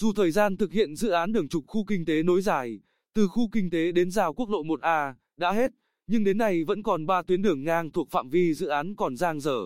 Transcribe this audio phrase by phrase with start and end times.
[0.00, 2.80] Dù thời gian thực hiện dự án đường trục khu kinh tế nối dài,
[3.14, 5.70] từ khu kinh tế đến giao quốc lộ 1A, đã hết,
[6.06, 9.16] nhưng đến nay vẫn còn 3 tuyến đường ngang thuộc phạm vi dự án còn
[9.16, 9.58] dang dở.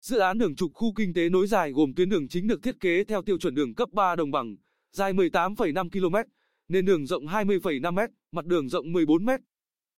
[0.00, 2.80] Dự án đường trục khu kinh tế nối dài gồm tuyến đường chính được thiết
[2.80, 4.56] kế theo tiêu chuẩn đường cấp 3 đồng bằng,
[4.92, 6.30] dài 18,5 km,
[6.68, 7.98] nền đường rộng 20,5 m,
[8.32, 9.30] mặt đường rộng 14 m.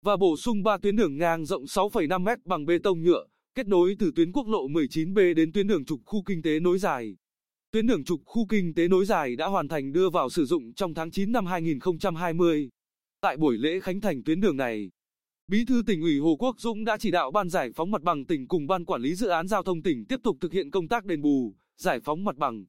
[0.05, 3.67] Và bổ sung 3 tuyến đường ngang rộng 6,5 m bằng bê tông nhựa, kết
[3.67, 7.17] nối từ tuyến quốc lộ 19B đến tuyến đường trục khu kinh tế nối dài.
[7.77, 10.75] Tuyến đường trục khu kinh tế nối dài đã hoàn thành đưa vào sử dụng
[10.75, 12.69] trong tháng 9 năm 2020.
[13.21, 14.91] Tại buổi lễ khánh thành tuyến đường này,
[15.47, 18.27] Bí thư tỉnh ủy Hồ Quốc Dũng đã chỉ đạo ban giải phóng mặt bằng
[18.27, 20.89] tỉnh cùng ban quản lý dự án giao thông tỉnh tiếp tục thực hiện công
[20.89, 22.65] tác đền bù, giải phóng mặt bằng,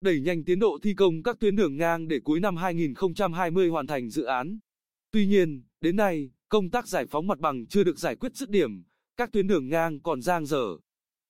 [0.00, 3.86] đẩy nhanh tiến độ thi công các tuyến đường ngang để cuối năm 2020 hoàn
[3.86, 4.58] thành dự án.
[5.10, 8.50] Tuy nhiên, đến nay, công tác giải phóng mặt bằng chưa được giải quyết dứt
[8.50, 8.82] điểm,
[9.16, 10.66] các tuyến đường ngang còn dang dở.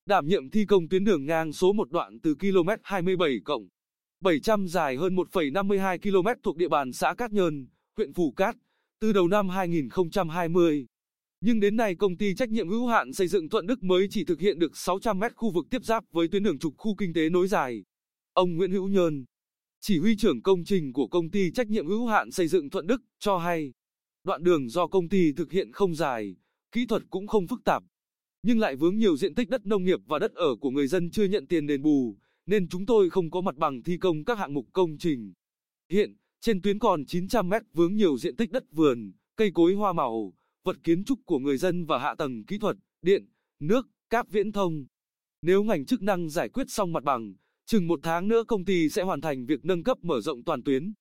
[0.09, 3.69] Đảm nhiệm thi công tuyến đường ngang số 1 đoạn từ km 27 cộng
[4.21, 8.57] 700 dài hơn 1,52 km thuộc địa bàn xã Cát Nhơn, huyện Phù Cát,
[9.01, 10.87] từ đầu năm 2020.
[11.41, 14.25] Nhưng đến nay công ty trách nhiệm hữu hạn xây dựng Thuận Đức mới chỉ
[14.25, 17.13] thực hiện được 600 mét khu vực tiếp giáp với tuyến đường trục khu kinh
[17.13, 17.85] tế nối dài.
[18.33, 19.25] Ông Nguyễn Hữu Nhơn,
[19.81, 22.87] chỉ huy trưởng công trình của công ty trách nhiệm hữu hạn xây dựng Thuận
[22.87, 23.73] Đức, cho hay,
[24.25, 26.37] đoạn đường do công ty thực hiện không dài,
[26.73, 27.83] kỹ thuật cũng không phức tạp,
[28.47, 31.11] nhưng lại vướng nhiều diện tích đất nông nghiệp và đất ở của người dân
[31.11, 34.39] chưa nhận tiền đền bù, nên chúng tôi không có mặt bằng thi công các
[34.39, 35.33] hạng mục công trình.
[35.91, 39.93] Hiện, trên tuyến còn 900 mét vướng nhiều diện tích đất vườn, cây cối hoa
[39.93, 40.33] màu,
[40.65, 43.27] vật kiến trúc của người dân và hạ tầng kỹ thuật, điện,
[43.61, 44.87] nước, cáp viễn thông.
[45.43, 47.35] Nếu ngành chức năng giải quyết xong mặt bằng,
[47.67, 50.63] chừng một tháng nữa công ty sẽ hoàn thành việc nâng cấp mở rộng toàn
[50.63, 50.93] tuyến.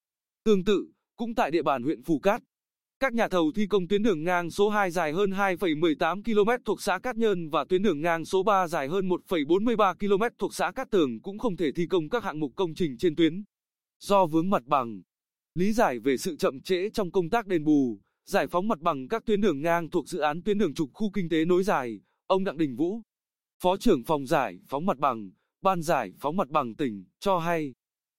[0.44, 2.44] Tương tự, cũng tại địa bàn huyện Phù Cát,
[3.04, 6.82] các nhà thầu thi công tuyến đường ngang số 2 dài hơn 2,18 km thuộc
[6.82, 10.72] xã Cát Nhơn và tuyến đường ngang số 3 dài hơn 1,43 km thuộc xã
[10.72, 13.44] Cát Tường cũng không thể thi công các hạng mục công trình trên tuyến.
[14.00, 15.02] Do vướng mặt bằng,
[15.56, 19.08] lý giải về sự chậm trễ trong công tác đền bù, giải phóng mặt bằng
[19.08, 22.00] các tuyến đường ngang thuộc dự án tuyến đường trục khu kinh tế nối dài,
[22.28, 23.02] ông Đặng Đình Vũ,
[23.64, 27.74] Phó trưởng phòng giải phóng mặt bằng, Ban giải phóng mặt bằng tỉnh, cho hay,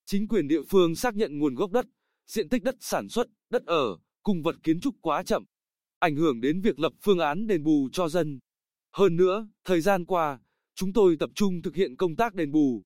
[0.06, 1.86] chính quyền địa phương xác nhận nguồn gốc đất,
[2.26, 5.44] diện tích đất sản xuất, đất ở, cung vật kiến trúc quá chậm,
[5.98, 8.38] ảnh hưởng đến việc lập phương án đền bù cho dân.
[8.92, 10.38] Hơn nữa, thời gian qua,
[10.74, 12.82] chúng tôi tập trung thực hiện công tác đền bù,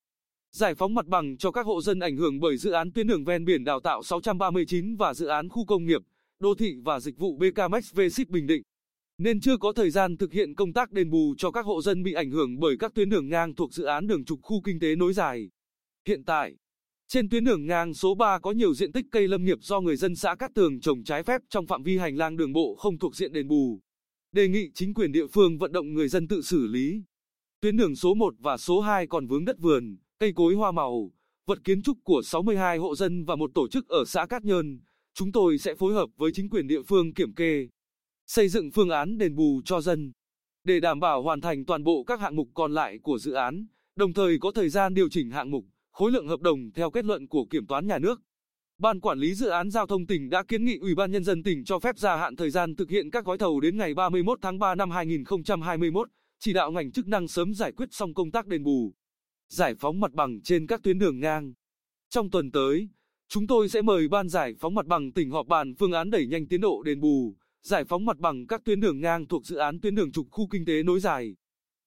[0.52, 3.24] giải phóng mặt bằng cho các hộ dân ảnh hưởng bởi dự án tuyến đường
[3.24, 6.00] ven biển đào tạo 639 và dự án khu công nghiệp,
[6.40, 8.62] đô thị và dịch vụ BKMX V-Ship Bình Định.
[9.18, 12.02] Nên chưa có thời gian thực hiện công tác đền bù cho các hộ dân
[12.02, 14.80] bị ảnh hưởng bởi các tuyến đường ngang thuộc dự án đường trục khu kinh
[14.80, 15.48] tế nối dài.
[16.06, 16.54] Hiện tại,
[17.08, 19.96] trên tuyến đường ngang số 3 có nhiều diện tích cây lâm nghiệp do người
[19.96, 22.98] dân xã Cát Tường trồng trái phép trong phạm vi hành lang đường bộ không
[22.98, 23.80] thuộc diện đền bù.
[24.32, 27.02] Đề nghị chính quyền địa phương vận động người dân tự xử lý.
[27.60, 31.12] Tuyến đường số 1 và số 2 còn vướng đất vườn, cây cối hoa màu,
[31.46, 34.80] vật kiến trúc của 62 hộ dân và một tổ chức ở xã Cát Nhơn.
[35.14, 37.68] Chúng tôi sẽ phối hợp với chính quyền địa phương kiểm kê,
[38.26, 40.12] xây dựng phương án đền bù cho dân
[40.64, 43.66] để đảm bảo hoàn thành toàn bộ các hạng mục còn lại của dự án,
[43.96, 45.64] đồng thời có thời gian điều chỉnh hạng mục
[45.98, 48.20] khối lượng hợp đồng theo kết luận của kiểm toán nhà nước.
[48.78, 51.42] Ban quản lý dự án giao thông tỉnh đã kiến nghị Ủy ban nhân dân
[51.42, 54.38] tỉnh cho phép gia hạn thời gian thực hiện các gói thầu đến ngày 31
[54.42, 58.46] tháng 3 năm 2021, chỉ đạo ngành chức năng sớm giải quyết xong công tác
[58.46, 58.94] đền bù,
[59.48, 61.52] giải phóng mặt bằng trên các tuyến đường ngang.
[62.10, 62.88] Trong tuần tới,
[63.28, 66.26] chúng tôi sẽ mời ban giải phóng mặt bằng tỉnh họp bàn phương án đẩy
[66.26, 69.56] nhanh tiến độ đền bù, giải phóng mặt bằng các tuyến đường ngang thuộc dự
[69.56, 71.36] án tuyến đường trục khu kinh tế nối dài.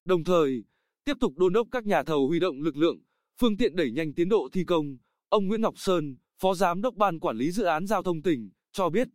[0.05, 0.63] Đồng thời,
[1.05, 2.99] tiếp tục đôn đốc các nhà thầu huy động lực lượng,
[3.39, 4.97] phương tiện đẩy nhanh tiến độ thi công,
[5.29, 8.49] ông Nguyễn Ngọc Sơn, Phó Giám đốc Ban Quản lý Dự án Giao thông tỉnh,
[8.71, 9.07] cho biết.